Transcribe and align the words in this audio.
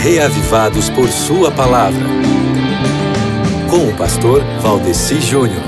reavivados 0.00 0.88
por 0.88 1.10
Sua 1.10 1.50
palavra. 1.50 2.06
Com 3.68 3.86
o 3.86 3.96
pastor 3.98 4.42
Valdeci 4.62 5.20
Júnior. 5.20 5.62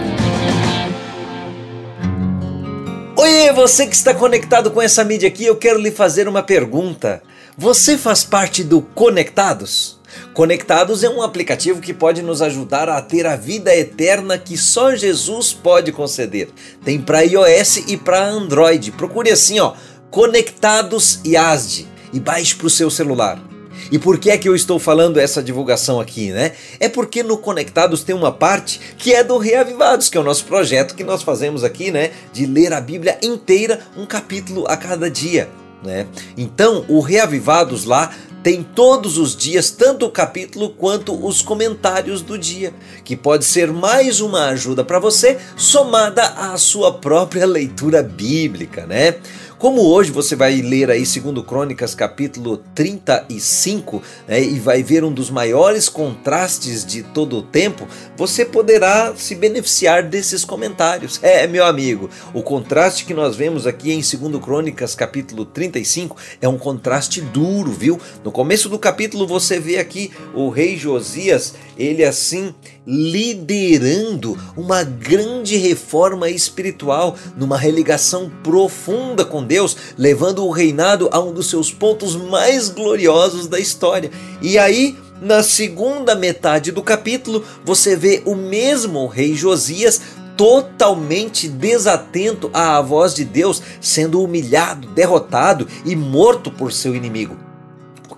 Oi, 3.15 3.53
você 3.53 3.87
que 3.87 3.95
está 3.95 4.15
conectado 4.15 4.71
com 4.71 4.81
essa 4.81 5.05
mídia 5.05 5.29
aqui, 5.29 5.45
eu 5.45 5.57
quero 5.57 5.79
lhe 5.79 5.91
fazer 5.91 6.29
uma 6.29 6.43
pergunta. 6.43 7.23
Você 7.59 7.99
faz 7.99 8.25
parte 8.25 8.65
do 8.65 8.81
Conectados? 8.81 10.01
Conectados 10.33 11.05
é 11.05 11.11
um 11.11 11.21
aplicativo 11.21 11.83
que 11.83 11.93
pode 11.93 12.23
nos 12.23 12.41
ajudar 12.41 12.89
a 12.89 13.03
ter 13.03 13.27
a 13.27 13.37
vida 13.37 13.77
eterna 13.77 14.39
que 14.39 14.57
só 14.57 14.97
Jesus 14.97 15.53
pode 15.53 15.93
conceder. 15.93 16.49
Tem 16.83 16.99
para 16.99 17.21
iOS 17.21 17.85
e 17.87 17.99
para 17.99 18.25
Android. 18.25 18.93
Procure 18.93 19.31
assim, 19.31 19.61
ó, 19.61 19.75
Conectados 20.11 21.21
IASD 21.23 21.87
e 22.15 22.19
baixe 22.19 22.55
para 22.55 22.67
o 22.67 22.71
seu 22.71 22.89
celular. 22.89 23.52
E 23.93 23.99
por 23.99 24.19
que 24.19 24.31
é 24.31 24.39
que 24.39 24.49
eu 24.49 24.57
estou 24.57 24.79
falando 24.79 25.21
essa 25.21 25.43
divulgação 25.43 26.01
aqui, 26.01 26.33
né? 26.33 26.53
É 26.81 26.89
porque 26.89 27.23
no 27.23 27.37
Conectados 27.37 28.03
tem 28.03 28.15
uma 28.15 28.33
parte 28.33 28.81
que 28.97 29.13
é 29.13 29.23
do 29.23 29.37
Reavivados, 29.37 30.09
que 30.09 30.17
é 30.17 30.21
o 30.21 30.25
nosso 30.25 30.47
projeto 30.47 30.95
que 30.95 31.05
nós 31.05 31.23
fazemos 31.23 31.63
aqui, 31.63 31.91
né? 31.91 32.11
De 32.33 32.47
ler 32.47 32.73
a 32.73 32.81
Bíblia 32.81 33.19
inteira, 33.23 33.81
um 33.95 34.07
capítulo 34.07 34.65
a 34.67 34.79
cada 34.79 35.11
dia. 35.11 35.47
Né? 35.85 36.07
Então, 36.39 36.87
o 36.89 37.01
Reavivados 37.01 37.85
lá 37.85 38.15
tem 38.43 38.63
todos 38.63 39.19
os 39.19 39.37
dias 39.37 39.71
tanto 39.71 40.07
o 40.07 40.11
capítulo 40.11 40.71
quanto 40.71 41.15
os 41.25 41.43
comentários 41.43 42.23
do 42.23 42.39
dia, 42.39 42.73
que 43.05 43.17
pode 43.17 43.45
ser 43.45 43.71
mais 43.73 44.21
uma 44.21 44.47
ajuda 44.47 44.83
para 44.83 44.99
você, 44.99 45.39
somada 45.57 46.23
à 46.23 46.57
sua 46.57 46.93
própria 46.93 47.47
leitura 47.47 48.03
bíblica, 48.03 48.87
né? 48.87 49.17
Como 49.63 49.81
hoje 49.83 50.11
você 50.11 50.35
vai 50.35 50.61
ler 50.61 50.91
aí 50.91 51.07
segundo 51.07 51.45
Crônicas 51.45 51.95
capítulo 51.95 52.57
35 52.75 54.03
né, 54.27 54.43
e 54.43 54.59
vai 54.59 54.83
ver 54.83 55.05
um 55.05 55.13
dos 55.13 55.31
maiores 55.31 55.89
contrastes 55.89 56.85
de 56.85 57.05
todo 57.05 57.39
o 57.39 57.43
tempo, 57.45 57.87
você 58.17 58.45
poderá 58.45 59.15
se 59.15 59.37
beneficiar 59.37 60.03
desses 60.03 60.45
comentários. 60.45 61.21
É, 61.23 61.47
meu 61.47 61.65
amigo, 61.65 62.11
o 62.35 62.43
contraste 62.43 63.05
que 63.05 63.15
nós 63.15 63.37
vemos 63.37 63.65
aqui 63.65 63.93
em 63.93 64.01
2 64.01 64.43
Crônicas 64.43 64.97
capítulo 64.97 65.45
35 65.45 66.17
é 66.41 66.49
um 66.49 66.59
contraste 66.59 67.21
duro, 67.21 67.71
viu? 67.71 68.01
No 68.25 68.33
começo 68.33 68.69
do 68.69 68.81
capítulo 68.81 69.29
você 69.29 69.61
vê 69.61 69.79
aqui 69.79 70.11
o 70.35 70.49
rei 70.49 70.77
Josias, 70.77 71.55
ele 71.79 72.03
assim 72.03 72.53
liderando 72.87 74.37
uma 74.57 74.83
grande 74.83 75.57
reforma 75.57 76.29
espiritual, 76.29 77.17
numa 77.37 77.57
religação 77.57 78.31
profunda 78.43 79.25
com 79.25 79.45
Deus, 79.45 79.52
levando 79.99 80.45
o 80.45 80.51
reinado 80.51 81.09
a 81.13 81.21
um 81.21 81.33
dos 81.33 81.51
seus 81.51 81.73
pontos 81.73 82.17
mais 82.17 82.69
gloriosos 82.69 83.47
da 83.47 83.59
história. 83.59 84.11
E 84.41 84.59
aí, 84.59 84.97
na 85.21 85.43
segunda 85.43 86.15
metade 86.15 86.73
do 86.73 86.83
capítulo, 86.83 87.45
você 87.65 87.95
vê 87.95 88.23
o 88.25 88.35
mesmo 88.35 89.07
rei 89.07 89.35
Josias 89.35 90.01
totalmente 90.37 91.47
desatento 91.49 92.51
à 92.53 92.81
voz 92.81 93.15
de 93.15 93.25
Deus, 93.25 93.63
sendo 93.81 94.23
humilhado, 94.23 94.89
derrotado 94.89 95.69
e 95.85 95.95
morto 95.95 96.51
por 96.51 96.73
seu 96.73 96.95
inimigo 96.95 97.52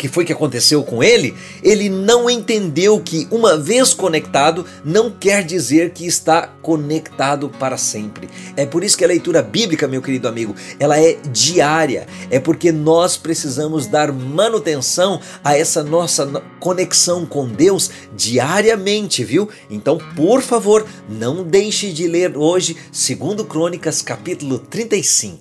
que 0.04 0.08
foi 0.08 0.26
que 0.26 0.34
aconteceu 0.34 0.82
com 0.82 1.02
ele, 1.02 1.34
ele 1.62 1.88
não 1.88 2.28
entendeu 2.28 3.00
que, 3.00 3.26
uma 3.30 3.56
vez 3.56 3.94
conectado, 3.94 4.66
não 4.84 5.10
quer 5.10 5.42
dizer 5.42 5.92
que 5.92 6.04
está 6.04 6.46
conectado 6.60 7.48
para 7.48 7.78
sempre. 7.78 8.28
É 8.54 8.66
por 8.66 8.84
isso 8.84 8.98
que 8.98 9.04
a 9.04 9.08
leitura 9.08 9.40
bíblica, 9.40 9.88
meu 9.88 10.02
querido 10.02 10.28
amigo, 10.28 10.54
ela 10.78 11.00
é 11.00 11.16
diária. 11.32 12.06
É 12.30 12.38
porque 12.38 12.70
nós 12.70 13.16
precisamos 13.16 13.86
dar 13.86 14.12
manutenção 14.12 15.22
a 15.42 15.56
essa 15.56 15.82
nossa 15.82 16.26
conexão 16.60 17.24
com 17.24 17.48
Deus 17.48 17.90
diariamente, 18.14 19.24
viu? 19.24 19.48
Então, 19.70 19.96
por 20.14 20.42
favor, 20.42 20.86
não 21.08 21.42
deixe 21.42 21.90
de 21.90 22.06
ler 22.06 22.36
hoje, 22.36 22.76
segundo 22.92 23.42
Crônicas, 23.42 24.02
capítulo 24.02 24.58
35. 24.58 25.40